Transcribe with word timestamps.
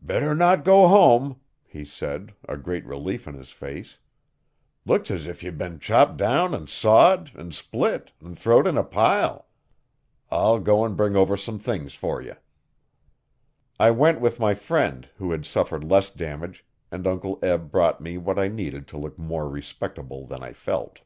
'Better 0.00 0.32
not 0.32 0.64
go 0.64 0.86
hum,' 0.86 1.40
he 1.66 1.84
said, 1.84 2.32
a 2.48 2.56
great 2.56 2.86
relief 2.86 3.26
in 3.26 3.34
his 3.34 3.50
face. 3.50 3.98
'Look 4.84 5.10
's 5.10 5.26
if 5.26 5.42
ye'd 5.42 5.58
been 5.58 5.80
chopped 5.80 6.16
down 6.16 6.54
an' 6.54 6.68
sawed 6.68 7.32
an' 7.36 7.50
split 7.50 8.12
an' 8.22 8.36
throwed 8.36 8.68
in 8.68 8.78
a 8.78 8.84
pile. 8.84 9.48
I'll 10.30 10.60
go 10.60 10.84
an' 10.84 10.94
bring 10.94 11.16
over 11.16 11.36
some 11.36 11.58
things 11.58 11.94
fer 11.94 12.20
ye.' 12.20 12.34
I 13.80 13.90
went 13.90 14.20
with 14.20 14.38
my 14.38 14.54
friend, 14.54 15.08
who 15.16 15.32
had 15.32 15.44
suffered 15.44 15.82
less 15.82 16.10
damage, 16.10 16.64
and 16.92 17.04
Uncle 17.04 17.40
Eb 17.42 17.72
brought 17.72 18.00
me 18.00 18.18
what 18.18 18.38
I 18.38 18.46
needed 18.46 18.86
to 18.86 18.96
look 18.96 19.18
more 19.18 19.48
respectable 19.48 20.26
than 20.28 20.44
I 20.44 20.52
felt. 20.52 21.00